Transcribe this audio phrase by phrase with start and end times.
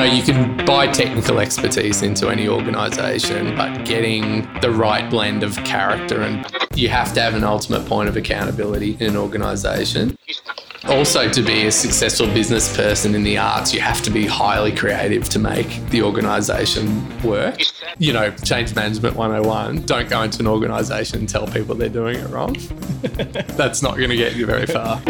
[0.00, 5.56] know, you can buy technical expertise into any organisation, but getting the right blend of
[5.64, 10.16] character and you have to have an ultimate point of accountability in an organisation.
[10.88, 14.72] Also, to be a successful business person in the arts, you have to be highly
[14.72, 17.60] creative to make the organisation work.
[17.98, 22.16] You know, change management 101 don't go into an organisation and tell people they're doing
[22.16, 22.54] it wrong.
[23.02, 25.02] That's not going to get you very far.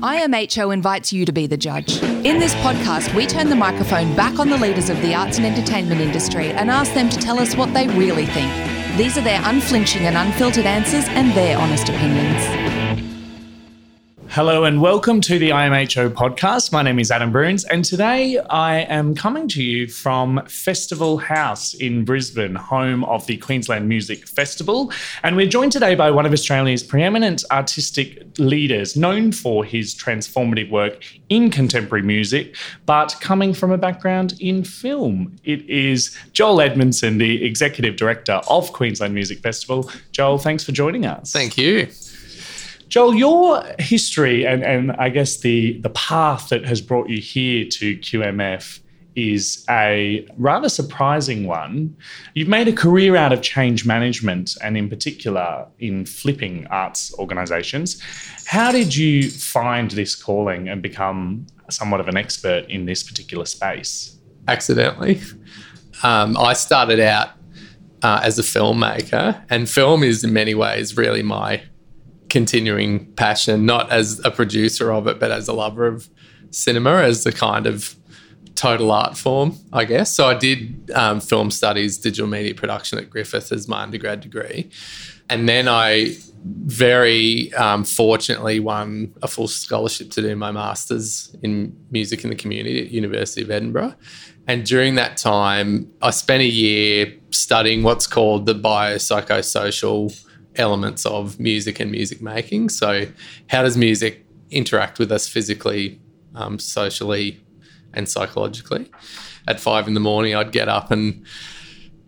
[0.00, 2.02] IMHO invites you to be the judge.
[2.02, 5.46] In this podcast, we turn the microphone back on the leaders of the arts and
[5.46, 8.50] entertainment industry and ask them to tell us what they really think.
[8.96, 12.69] These are their unflinching and unfiltered answers and their honest opinions.
[14.32, 16.70] Hello and welcome to the IMHO podcast.
[16.70, 21.74] My name is Adam Bruns, and today I am coming to you from Festival House
[21.74, 24.92] in Brisbane, home of the Queensland Music Festival.
[25.24, 30.70] And we're joined today by one of Australia's preeminent artistic leaders, known for his transformative
[30.70, 32.54] work in contemporary music,
[32.86, 35.34] but coming from a background in film.
[35.42, 39.90] It is Joel Edmondson, the Executive Director of Queensland Music Festival.
[40.12, 41.32] Joel, thanks for joining us.
[41.32, 41.88] Thank you.
[42.90, 47.64] Joel, your history and, and I guess the, the path that has brought you here
[47.64, 48.80] to QMF
[49.14, 51.96] is a rather surprising one.
[52.34, 58.02] You've made a career out of change management and, in particular, in flipping arts organisations.
[58.46, 63.44] How did you find this calling and become somewhat of an expert in this particular
[63.44, 64.18] space?
[64.48, 65.20] Accidentally.
[66.02, 67.30] Um, I started out
[68.02, 71.62] uh, as a filmmaker, and film is in many ways really my
[72.30, 76.08] continuing passion, not as a producer of it, but as a lover of
[76.50, 77.96] cinema, as the kind of
[78.54, 80.14] total art form, I guess.
[80.14, 84.70] So I did um, film studies, digital media production at Griffith as my undergrad degree.
[85.28, 91.76] And then I very um, fortunately won a full scholarship to do my master's in
[91.90, 93.94] music in the community at University of Edinburgh.
[94.46, 101.38] And during that time, I spent a year studying what's called the biopsychosocial elements of
[101.38, 102.68] music and music making.
[102.68, 103.06] So,
[103.48, 106.00] how does music interact with us physically,
[106.34, 107.40] um, socially,
[107.92, 108.90] and psychologically?
[109.46, 111.24] At five in the morning, I'd get up and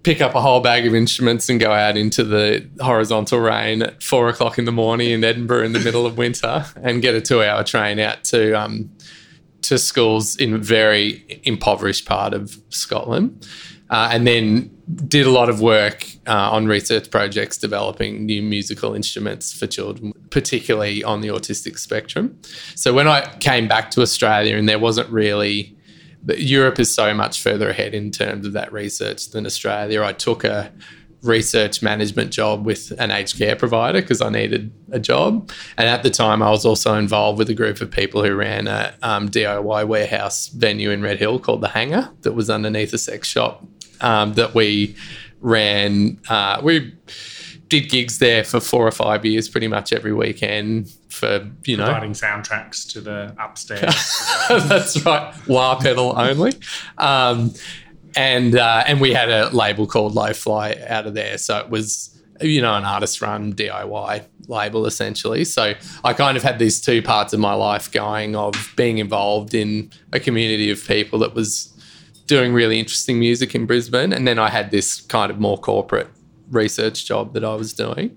[0.02, 4.02] pick up a whole bag of instruments and go out into the horizontal rain at
[4.02, 7.20] four o'clock in the morning in Edinburgh in the middle of winter and get a
[7.20, 8.90] two-hour train out to um,
[9.62, 13.46] to schools in a very impoverished part of Scotland
[13.92, 14.70] uh, and then
[15.06, 20.14] did a lot of work uh, on research projects developing new musical instruments for children,
[20.30, 22.38] particularly on the autistic spectrum.
[22.74, 25.76] So when I came back to Australia, and there wasn't really,
[26.26, 30.02] Europe is so much further ahead in terms of that research than Australia.
[30.02, 30.72] I took a
[31.22, 35.52] research management job with an aged care provider because I needed a job.
[35.76, 38.66] And at the time, I was also involved with a group of people who ran
[38.66, 42.98] a um, DIY warehouse venue in Red Hill called The Hangar that was underneath a
[42.98, 43.64] sex shop
[44.02, 44.96] um, that we
[45.40, 46.18] ran.
[46.28, 46.94] Uh, we
[47.68, 51.84] did gigs there for four or five years, pretty much every weekend for you know
[51.84, 54.28] providing soundtracks to the upstairs.
[54.68, 56.52] That's right, wah pedal only.
[56.98, 57.54] Um,
[58.16, 61.70] and uh, and we had a label called Low Fly out of there, so it
[61.70, 65.44] was you know an artist run DIY label essentially.
[65.44, 65.74] So
[66.04, 69.90] I kind of had these two parts of my life going of being involved in
[70.12, 71.71] a community of people that was
[72.26, 74.12] doing really interesting music in Brisbane.
[74.12, 76.08] And then I had this kind of more corporate
[76.50, 78.16] research job that I was doing.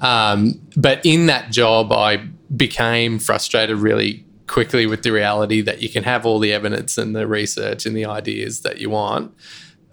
[0.00, 5.88] Um, but in that job, I became frustrated really quickly with the reality that you
[5.88, 9.34] can have all the evidence and the research and the ideas that you want.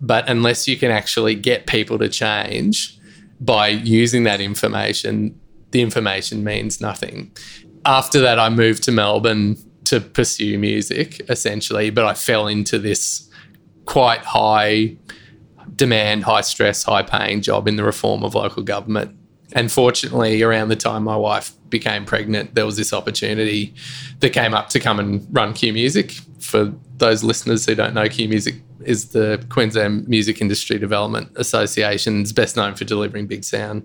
[0.01, 2.99] But unless you can actually get people to change
[3.39, 5.39] by using that information,
[5.71, 7.31] the information means nothing.
[7.85, 13.29] After that, I moved to Melbourne to pursue music essentially, but I fell into this
[13.85, 14.97] quite high
[15.75, 19.15] demand, high stress, high paying job in the reform of local government.
[19.53, 23.73] And fortunately, around the time my wife became pregnant, there was this opportunity
[24.19, 26.11] that came up to come and run Q Music.
[26.39, 32.33] For those listeners who don't know, Q Music is the Queensland Music Industry Development Association's
[32.33, 33.83] best known for delivering BIGSOUND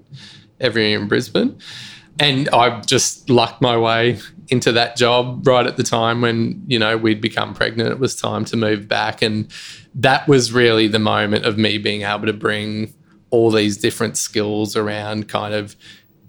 [0.61, 1.59] everywhere in Brisbane.
[2.19, 4.19] And I just lucked my way
[4.49, 7.91] into that job right at the time when, you know, we'd become pregnant.
[7.91, 9.23] It was time to move back.
[9.23, 9.53] And
[9.99, 12.95] that was really the moment of me being able to bring
[13.31, 15.77] all these different skills around kind of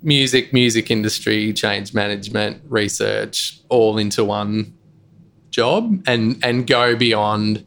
[0.01, 4.73] music, music industry, change management, research, all into one
[5.51, 7.65] job and and go beyond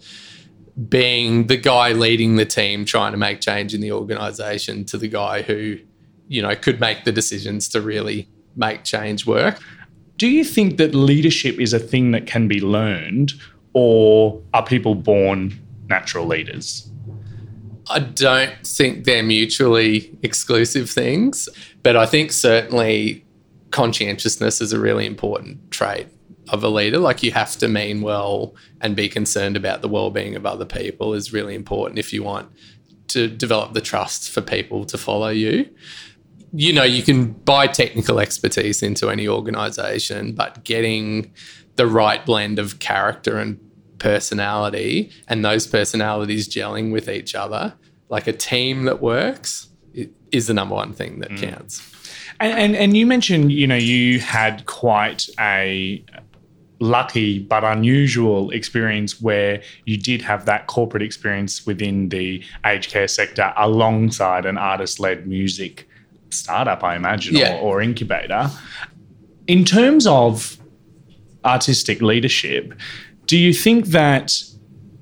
[0.88, 5.08] being the guy leading the team trying to make change in the organization to the
[5.08, 5.76] guy who
[6.28, 9.60] you know could make the decisions to really make change work.
[10.16, 13.32] Do you think that leadership is a thing that can be learned
[13.72, 15.58] or are people born
[15.92, 16.90] natural leaders?
[17.90, 21.48] I don't think they're mutually exclusive things,
[21.82, 23.24] but I think certainly
[23.70, 26.06] conscientiousness is a really important trait
[26.48, 26.98] of a leader.
[26.98, 31.14] Like you have to mean well and be concerned about the well-being of other people
[31.14, 32.50] is really important if you want
[33.08, 35.68] to develop the trust for people to follow you.
[36.54, 41.32] You know, you can buy technical expertise into any organization, but getting
[41.76, 43.58] the right blend of character and
[44.02, 47.74] personality and those personalities gelling with each other,
[48.08, 49.68] like a team that works,
[50.32, 51.50] is the number one thing that mm.
[51.50, 51.74] counts.
[52.40, 56.04] And, and, and you mentioned, you know, you had quite a
[56.80, 63.06] lucky but unusual experience where you did have that corporate experience within the aged care
[63.06, 65.88] sector alongside an artist-led music
[66.30, 67.58] startup, I imagine, yeah.
[67.58, 68.50] or, or incubator.
[69.46, 70.56] In terms of
[71.44, 72.74] artistic leadership,
[73.32, 74.30] do you think that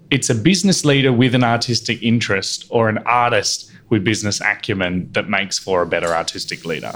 [0.08, 5.28] it's a business leader with an artistic interest or an artist with business acumen that
[5.28, 6.92] makes for a better artistic leader?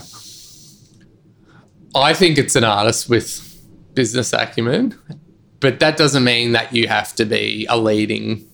[1.93, 3.61] I think it's an artist with
[3.95, 4.97] business acumen,
[5.59, 8.49] but that doesn't mean that you have to be a leading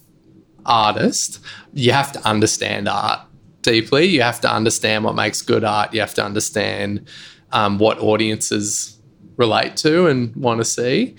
[0.65, 1.39] artist.
[1.75, 3.21] You have to understand art
[3.61, 4.07] deeply.
[4.07, 5.93] You have to understand what makes good art.
[5.93, 7.07] You have to understand
[7.53, 8.99] um, what audiences
[9.37, 11.17] relate to and want to see.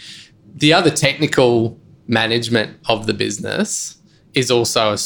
[0.54, 3.98] The other technical management of the business
[4.34, 4.98] is also a,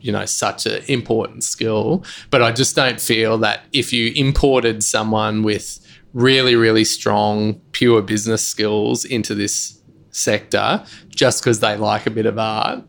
[0.00, 4.84] you know such an important skill but i just don't feel that if you imported
[4.84, 5.80] someone with
[6.16, 12.24] really, really strong, pure business skills into this sector just because they like a bit
[12.24, 12.82] of art,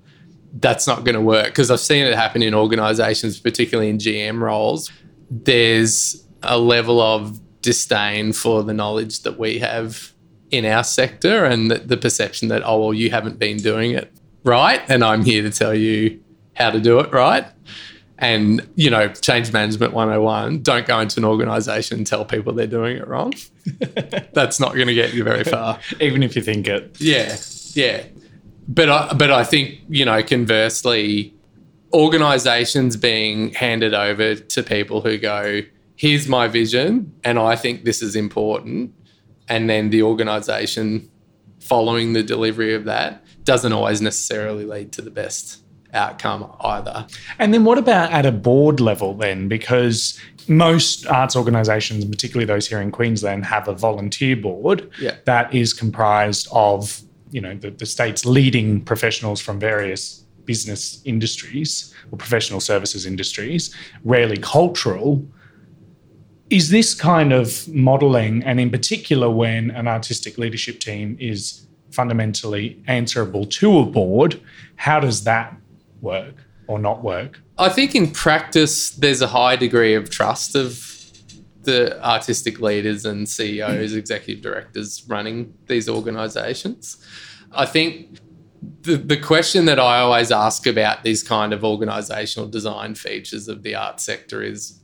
[0.53, 1.47] that's not going to work.
[1.47, 4.89] Because I've seen it happen in organizations, particularly in GM roles.
[5.29, 10.13] There's a level of disdain for the knowledge that we have
[10.51, 14.11] in our sector and the, the perception that, oh, well, you haven't been doing it
[14.43, 14.81] right.
[14.87, 16.21] And I'm here to tell you
[16.55, 17.45] how to do it right.
[18.19, 22.65] And you know change management 101 don't go into an organization and tell people they're
[22.65, 23.35] doing it wrong.
[24.33, 25.79] That's not going to get you very far.
[25.99, 26.99] Even if you think it.
[26.99, 27.37] Yeah
[27.77, 28.03] yeah.
[28.67, 31.33] But I, but I think you know conversely
[31.93, 35.61] organizations being handed over to people who go
[35.95, 38.93] here's my vision and I think this is important
[39.49, 41.09] and then the organization
[41.59, 45.61] following the delivery of that doesn't always necessarily lead to the best
[45.93, 47.07] outcome either.
[47.39, 49.47] And then what about at a board level then?
[49.47, 55.15] Because most arts organisations, particularly those here in Queensland, have a volunteer board yeah.
[55.25, 57.01] that is comprised of
[57.31, 63.75] you know the, the state's leading professionals from various business industries or professional services industries,
[64.03, 65.25] rarely cultural.
[66.49, 72.81] Is this kind of modelling, and in particular when an artistic leadership team is fundamentally
[72.87, 74.39] answerable to a board,
[74.75, 75.55] how does that
[76.01, 76.35] work
[76.67, 77.39] or not work?
[77.57, 80.87] I think in practice, there's a high degree of trust of
[81.63, 86.97] the artistic leaders and CEOs, executive directors running these organizations.
[87.51, 88.19] I think
[88.83, 93.63] the, the question that I always ask about these kind of organizational design features of
[93.63, 94.79] the art sector is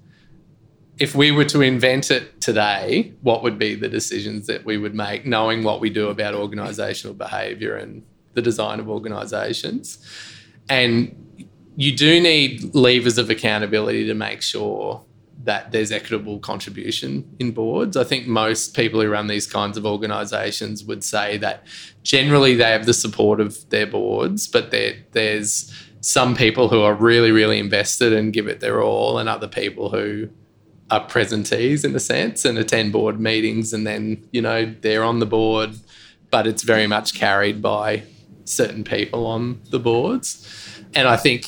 [0.99, 4.93] if we were to invent it today, what would be the decisions that we would
[4.93, 8.03] make, knowing what we do about organizational behavior and
[8.33, 9.97] the design of organizations?
[10.69, 15.03] And you do need levers of accountability to make sure
[15.43, 17.97] that there's equitable contribution in boards.
[17.97, 21.65] I think most people who run these kinds of organisations would say that
[22.03, 27.31] generally they have the support of their boards, but there's some people who are really,
[27.31, 30.29] really invested and give it their all, and other people who
[30.93, 35.19] are presentees in a sense and attend board meetings, and then you know they're on
[35.19, 35.71] the board,
[36.29, 38.03] but it's very much carried by
[38.45, 40.47] certain people on the boards.
[40.93, 41.47] And I think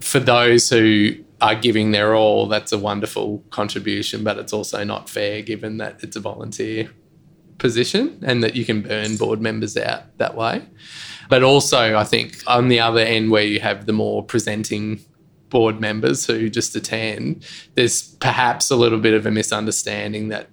[0.00, 5.10] for those who are giving their all, that's a wonderful contribution, but it's also not
[5.10, 6.90] fair given that it's a volunteer
[7.58, 10.62] position and that you can burn board members out that way.
[11.28, 15.00] But also, I think on the other end, where you have the more presenting
[15.52, 20.48] board members who just attend, there's perhaps a little bit of a misunderstanding that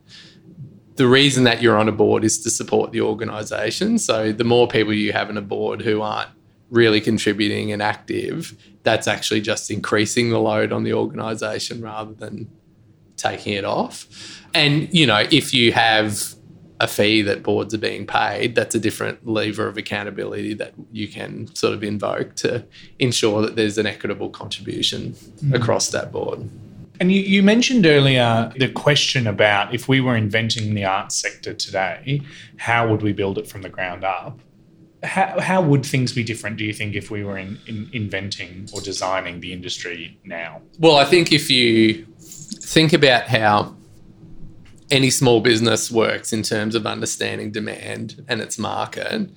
[0.95, 3.97] the reason that you're on a board is to support the organisation.
[3.97, 6.29] So the more people you have on a board who aren't
[6.69, 12.49] really contributing and active, that's actually just increasing the load on the organisation rather than
[13.15, 14.05] taking it off.
[14.53, 16.35] And you know, if you have
[16.79, 21.07] a fee that boards are being paid, that's a different lever of accountability that you
[21.07, 22.65] can sort of invoke to
[22.99, 25.53] ensure that there's an equitable contribution mm.
[25.53, 26.49] across that board.
[27.01, 31.53] And you, you, mentioned earlier the question about if we were inventing the arts sector
[31.53, 32.21] today,
[32.57, 34.37] how would we build it from the ground up?
[35.03, 38.67] how, how would things be different, do you think, if we were in, in inventing
[38.73, 40.61] or designing the industry now?
[40.77, 43.75] Well, I think if you think about how
[44.91, 49.29] any small business works in terms of understanding demand and its market,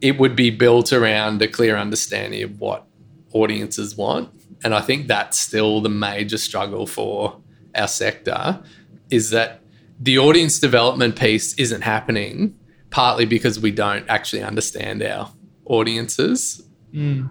[0.00, 2.86] it would be built around a clear understanding of what
[3.32, 4.30] audiences want.
[4.62, 7.40] And I think that's still the major struggle for
[7.74, 8.62] our sector
[9.10, 9.60] is that
[10.00, 12.58] the audience development piece isn't happening
[12.90, 15.30] partly because we don't actually understand our
[15.66, 16.62] audiences.
[16.92, 17.30] Mm.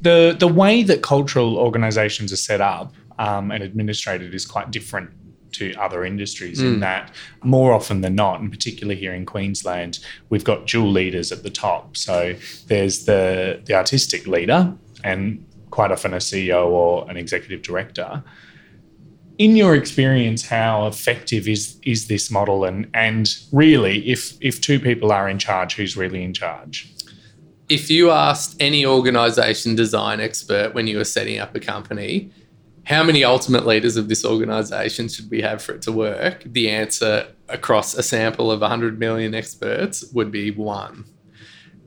[0.00, 5.10] The the way that cultural organisations are set up um, and administrated is quite different
[5.52, 6.74] to other industries mm.
[6.74, 7.12] in that
[7.42, 9.98] more often than not, and particularly here in Queensland,
[10.30, 11.96] we've got dual leaders at the top.
[11.96, 12.34] So
[12.66, 14.74] there's the the artistic leader
[15.04, 18.22] and quite often a CEO or an executive director.
[19.38, 24.80] In your experience, how effective is is this model and and really if if two
[24.80, 26.90] people are in charge, who's really in charge?
[27.68, 32.30] If you asked any organization design expert when you were setting up a company,
[32.86, 36.44] how many ultimate leaders of this organization should we have for it to work?
[36.46, 41.04] The answer across a sample of 100 million experts would be one.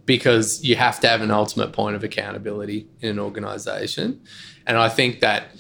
[0.04, 4.22] Because you have to have an ultimate point of accountability in an organization.
[4.68, 5.56] And I think that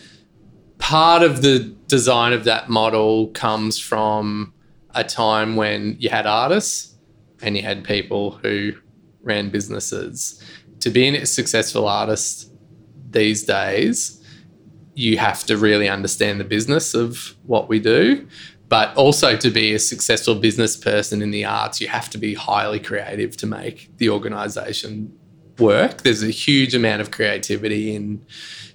[0.77, 4.53] part of the design of that model comes from
[4.93, 6.95] a time when you had artists
[7.41, 8.73] and you had people who
[9.21, 10.43] ran businesses.
[10.81, 12.51] To be a successful artist
[13.09, 14.18] these days,
[14.99, 18.27] you have to really understand the business of what we do.
[18.67, 22.35] But also to be a successful business person in the arts, you have to be
[22.35, 25.17] highly creative to make the organization
[25.57, 26.03] work.
[26.03, 28.23] There's a huge amount of creativity in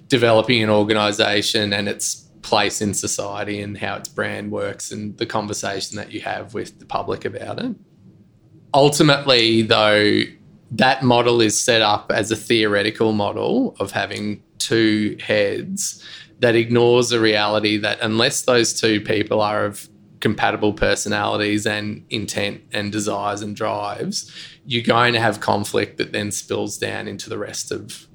[0.07, 5.25] developing an organization and its place in society and how its brand works and the
[5.25, 7.75] conversation that you have with the public about it.
[8.73, 10.21] Ultimately, though,
[10.71, 16.03] that model is set up as a theoretical model of having two heads
[16.39, 22.61] that ignores the reality that unless those two people are of compatible personalities and intent
[22.71, 24.31] and desires and drives,
[24.65, 28.07] you're going to have conflict that then spills down into the rest of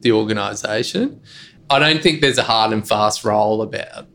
[0.00, 1.20] the organization.
[1.68, 4.06] I don't think there's a hard and fast role about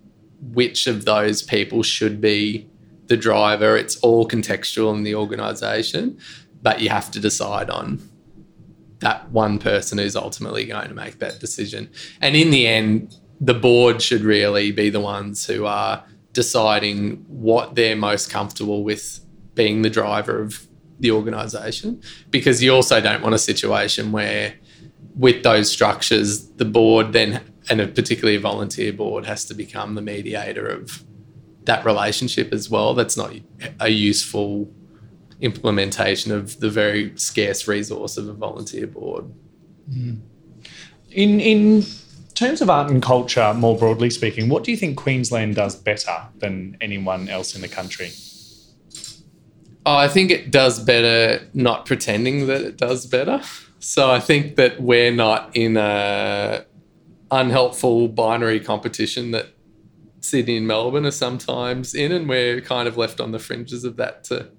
[0.41, 2.67] which of those people should be
[3.07, 3.77] the driver.
[3.77, 6.17] It's all contextual in the organization,
[6.61, 8.08] but you have to decide on
[8.99, 11.89] that one person who's ultimately going to make that decision.
[12.21, 16.03] And in the end, the board should really be the ones who are
[16.33, 19.21] deciding what they're most comfortable with
[19.55, 20.67] being the driver of
[20.99, 24.53] the organization because you also don't want a situation where
[25.15, 29.95] with those structures the board then and a particularly a volunteer board has to become
[29.95, 31.03] the mediator of
[31.63, 33.33] that relationship as well that's not
[33.79, 34.69] a useful
[35.41, 39.25] implementation of the very scarce resource of a volunteer board.
[39.89, 40.19] Mm.
[41.11, 41.85] In in
[42.35, 46.27] terms of art and culture, more broadly speaking, what do you think Queensland does better
[46.37, 48.11] than anyone else in the country?
[49.85, 53.41] Oh, I think it does better not pretending that it does better.
[53.79, 56.65] So I think that we're not in a
[57.31, 59.47] unhelpful binary competition that
[60.21, 63.95] Sydney and Melbourne are sometimes in, and we're kind of left on the fringes of
[63.97, 64.49] that to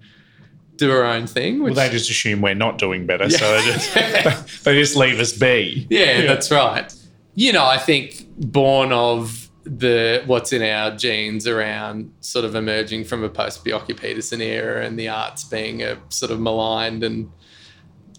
[0.81, 1.63] do our own thing.
[1.63, 3.37] Which, well, they just assume we're not doing better, yeah.
[3.37, 5.87] so they just, they just leave us be.
[5.89, 6.93] Yeah, yeah, that's right.
[7.35, 13.05] You know, I think born of the what's in our genes around sort of emerging
[13.05, 17.31] from a post Bjelke Petersen era and the arts being a sort of maligned and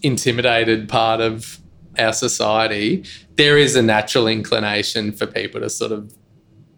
[0.02, 1.58] intimidated part of
[1.98, 3.04] our society,
[3.36, 6.14] there is a natural inclination for people to sort of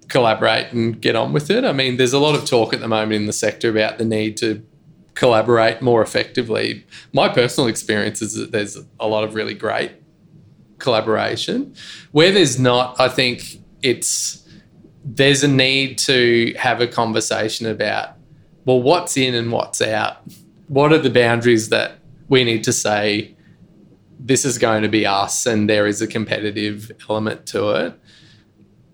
[0.09, 1.65] collaborate and get on with it.
[1.65, 4.05] I mean, there's a lot of talk at the moment in the sector about the
[4.05, 4.65] need to
[5.15, 6.87] collaborate more effectively.
[7.13, 9.93] My personal experience is that there's a lot of really great
[10.79, 11.75] collaboration.
[12.13, 14.47] Where there's not, I think it's
[15.05, 18.11] there's a need to have a conversation about
[18.65, 20.17] well, what's in and what's out.
[20.69, 23.37] What are the boundaries that we need to say
[24.19, 28.01] this is going to be us and there is a competitive element to it?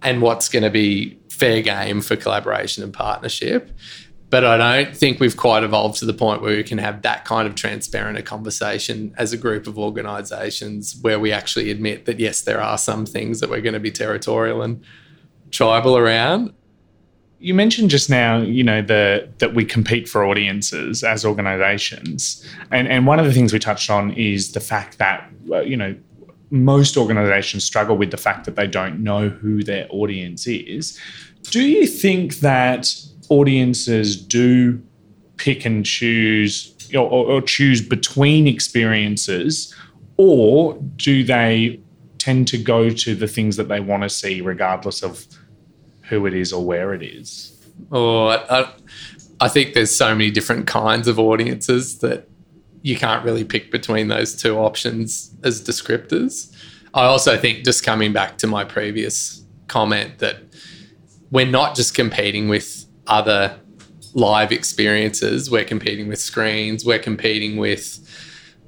[0.03, 3.71] And what's going to be fair game for collaboration and partnership?
[4.31, 7.25] But I don't think we've quite evolved to the point where we can have that
[7.25, 12.21] kind of transparent a conversation as a group of organisations where we actually admit that,
[12.21, 14.85] yes, there are some things that we're going to be territorial and
[15.51, 16.55] tribal around.
[17.41, 22.87] You mentioned just now, you know, the that we compete for audiences as organisations, and
[22.87, 25.33] and one of the things we touched on is the fact that
[25.67, 25.97] you know
[26.51, 31.01] most organisations struggle with the fact that they don't know who their audience is.
[31.45, 32.93] Do you think that
[33.31, 34.83] audiences do
[35.37, 39.75] pick and choose or, or choose between experiences,
[40.17, 41.81] or do they
[42.19, 45.25] tend to go to the things that they want to see, regardless of
[46.03, 47.57] who it is or where it is?
[47.91, 48.71] Oh, or I,
[49.41, 52.29] I think there's so many different kinds of audiences that
[52.83, 56.55] you can't really pick between those two options as descriptors.
[56.93, 60.43] I also think, just coming back to my previous comment, that
[61.31, 63.59] we're not just competing with other
[64.15, 67.99] live experiences, we're competing with screens, we're competing with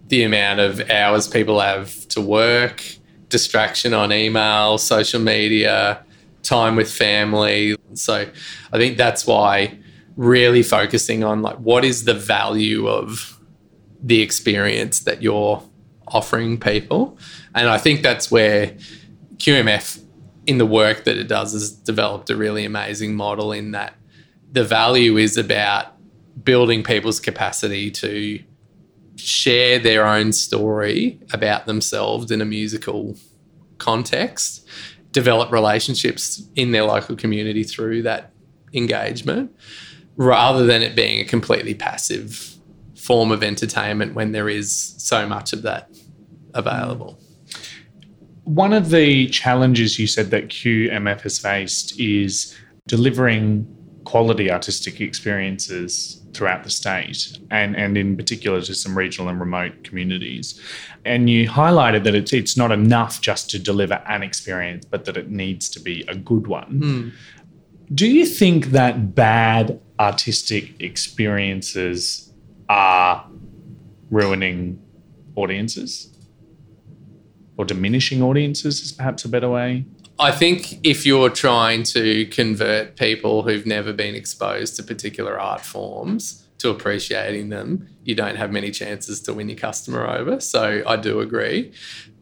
[0.08, 2.84] the amount of hours people have to work,
[3.28, 6.04] distraction on email, social media,
[6.42, 7.76] time with family.
[7.94, 8.28] So
[8.72, 9.78] I think that's why
[10.16, 13.40] really focusing on like what is the value of
[14.02, 15.62] the experience that you're
[16.08, 17.16] offering people.
[17.54, 18.76] And I think that's where
[19.36, 20.02] QMF
[20.46, 23.94] in the work that it does has developed a really amazing model in that
[24.52, 25.86] the value is about
[26.44, 28.38] building people's capacity to
[29.16, 33.16] share their own story about themselves in a musical
[33.78, 34.66] context,
[35.10, 38.30] develop relationships in their local community through that
[38.72, 39.54] engagement,
[40.16, 42.56] rather than it being a completely passive
[42.96, 45.90] form of entertainment when there is so much of that
[46.54, 47.18] available.
[48.44, 52.56] One of the challenges you said that QMF has faced is
[52.86, 53.66] delivering
[54.04, 59.84] quality artistic experiences throughout the state and, and in particular to some regional and remote
[59.84, 60.60] communities.
[61.04, 65.16] And you highlighted that it's, it's not enough just to deliver an experience, but that
[65.16, 66.80] it needs to be a good one.
[66.80, 67.12] Mm.
[67.94, 72.32] Do you think that bad artistic experiences
[72.68, 73.26] are
[74.10, 74.80] ruining
[75.36, 76.08] audiences?
[77.58, 79.84] Or diminishing audiences is perhaps a better way?
[80.18, 85.62] I think if you're trying to convert people who've never been exposed to particular art
[85.62, 90.40] forms to appreciating them, you don't have many chances to win your customer over.
[90.40, 91.72] So I do agree.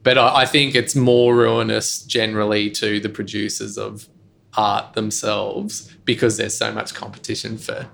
[0.02, 4.08] But I, I think it's more ruinous generally to the producers of
[4.56, 7.86] art themselves because there's so much competition for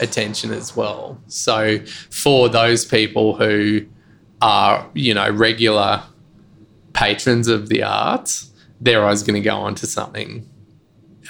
[0.00, 1.20] attention as well.
[1.28, 1.78] So
[2.10, 3.86] for those people who
[4.42, 6.02] are, you know, regular
[6.92, 10.48] patrons of the arts, they're always going to go on to something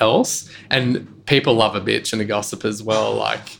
[0.00, 0.50] else.
[0.70, 3.14] And people love a bitch and a gossip as well.
[3.14, 3.58] Like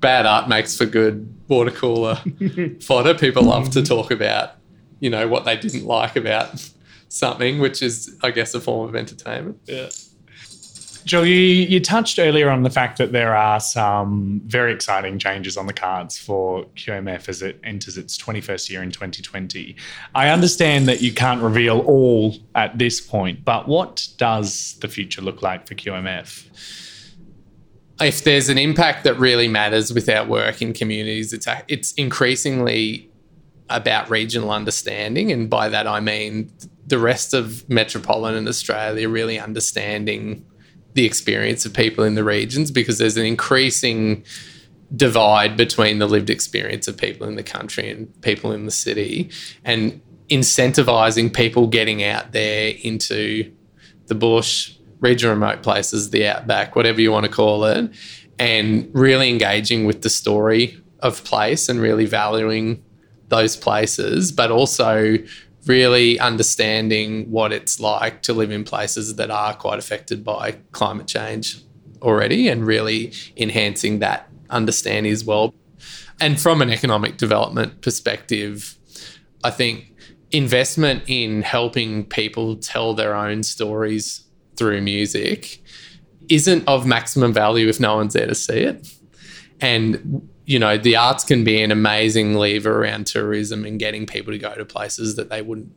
[0.00, 2.20] bad art makes for good water cooler
[2.82, 3.14] fodder.
[3.14, 4.52] People love to talk about,
[5.00, 6.70] you know, what they didn't like about
[7.08, 9.58] something, which is, I guess, a form of entertainment.
[9.66, 9.88] Yeah.
[11.04, 15.56] Joel, you, you touched earlier on the fact that there are some very exciting changes
[15.56, 19.76] on the cards for QMF as it enters its 21st year in 2020.
[20.14, 25.22] I understand that you can't reveal all at this point, but what does the future
[25.22, 26.46] look like for QMF?
[28.00, 33.10] If there's an impact that really matters with our work in communities, it's, it's increasingly
[33.68, 35.30] about regional understanding.
[35.32, 36.52] And by that, I mean
[36.86, 40.44] the rest of metropolitan Australia really understanding
[40.94, 44.24] the experience of people in the regions because there's an increasing
[44.94, 49.30] divide between the lived experience of people in the country and people in the city
[49.64, 53.50] and incentivizing people getting out there into
[54.06, 57.90] the bush regional remote places the outback whatever you want to call it
[58.38, 62.82] and really engaging with the story of place and really valuing
[63.28, 65.16] those places but also
[65.66, 71.06] really understanding what it's like to live in places that are quite affected by climate
[71.06, 71.60] change
[72.02, 75.54] already and really enhancing that understanding as well.
[76.20, 78.76] And from an economic development perspective,
[79.44, 79.94] I think
[80.30, 84.24] investment in helping people tell their own stories
[84.56, 85.62] through music
[86.28, 88.88] isn't of maximum value if no one's there to see it.
[89.60, 94.32] And you know, the arts can be an amazing lever around tourism and getting people
[94.32, 95.70] to go to places that they wouldn't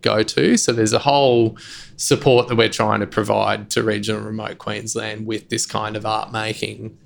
[0.00, 0.56] go to.
[0.56, 1.58] So there's a whole
[1.96, 6.32] support that we're trying to provide to regional remote Queensland with this kind of art
[6.32, 6.96] making.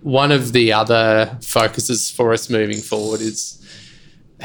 [0.00, 3.60] One of the other focuses for us moving forward is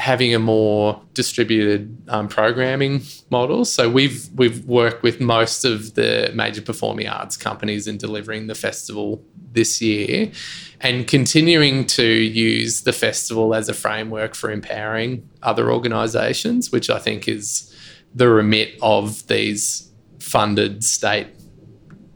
[0.00, 3.66] having a more distributed um, programming model.
[3.66, 8.54] So we've we've worked with most of the major performing arts companies in delivering the
[8.54, 10.32] festival this year
[10.80, 16.98] and continuing to use the festival as a framework for empowering other organisations, which I
[16.98, 17.70] think is
[18.14, 21.28] the remit of these funded state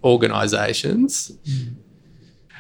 [0.02, 1.30] organisations.
[1.44, 1.74] Mm.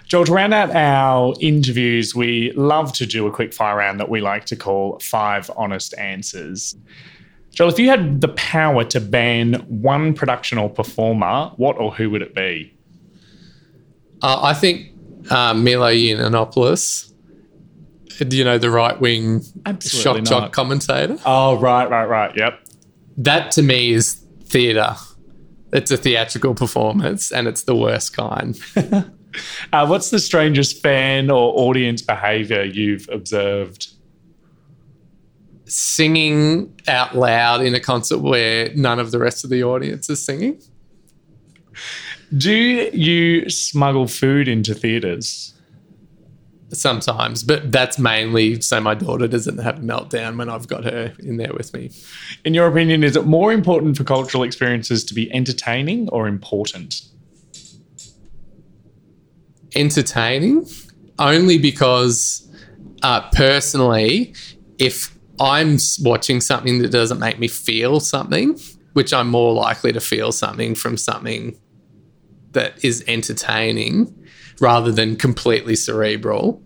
[0.06, 4.08] Joel, to round out our interviews, we love to do a quick fire round that
[4.08, 6.76] we like to call five honest answers.
[7.50, 12.10] Joel, if you had the power to ban one production or performer, what or who
[12.10, 12.74] would it be?
[14.22, 14.90] Uh, I think
[15.30, 17.12] uh, Milo Yiannopoulos,
[18.28, 21.18] Do you know the right wing Absolutely shock jock commentator?
[21.24, 22.36] Oh, right, right, right.
[22.36, 22.60] Yep.
[23.18, 24.14] That to me is
[24.44, 24.96] theatre.
[25.72, 28.58] It's a theatrical performance, and it's the worst kind.
[29.72, 33.88] Uh, what's the strangest fan or audience behavior you've observed?
[35.66, 40.24] Singing out loud in a concert where none of the rest of the audience is
[40.24, 40.60] singing.
[42.36, 45.52] Do you smuggle food into theatres?
[46.72, 51.12] Sometimes, but that's mainly so my daughter doesn't have a meltdown when I've got her
[51.20, 51.92] in there with me.
[52.44, 57.02] In your opinion, is it more important for cultural experiences to be entertaining or important?
[59.76, 60.66] Entertaining
[61.18, 62.48] only because
[63.02, 64.34] uh, personally,
[64.78, 68.58] if I'm watching something that doesn't make me feel something,
[68.94, 71.58] which I'm more likely to feel something from something
[72.52, 74.14] that is entertaining
[74.60, 76.62] rather than completely cerebral,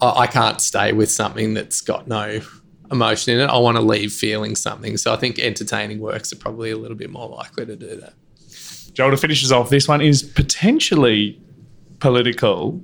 [0.00, 2.40] I, I can't stay with something that's got no
[2.90, 3.50] emotion in it.
[3.50, 4.96] I want to leave feeling something.
[4.96, 8.14] So I think entertaining works are probably a little bit more likely to do that.
[8.94, 11.40] Joel, to finish us off, this one is potentially
[12.00, 12.80] political,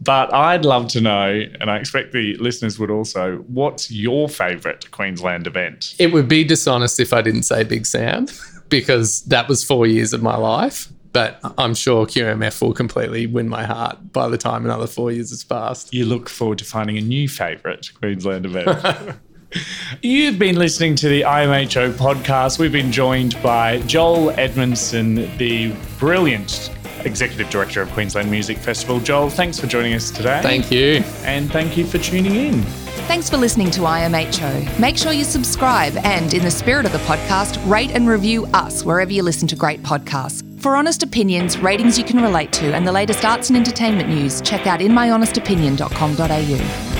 [0.00, 4.90] but I'd love to know, and I expect the listeners would also, what's your favourite
[4.90, 5.94] Queensland event?
[5.98, 10.22] It would be dishonest if I didn't say BIGSOUND, because that was four years of
[10.22, 10.88] my life.
[11.12, 15.30] But I'm sure QMF will completely win my heart by the time another four years
[15.30, 15.94] has passed.
[15.94, 19.16] You look forward to finding a new favourite Queensland event.
[20.02, 22.58] You've been listening to the IMHO podcast.
[22.58, 26.72] We've been joined by Joel Edmondson, the brilliant
[27.06, 29.00] Executive Director of Queensland Music Festival.
[29.00, 30.40] Joel, thanks for joining us today.
[30.42, 31.02] Thank you.
[31.24, 32.62] And thank you for tuning in.
[33.06, 34.78] Thanks for listening to IMHO.
[34.78, 38.84] Make sure you subscribe and, in the spirit of the podcast, rate and review us
[38.84, 40.42] wherever you listen to great podcasts.
[40.60, 44.40] For honest opinions, ratings you can relate to, and the latest arts and entertainment news,
[44.40, 46.93] check out inmyhonestopinion.com.au.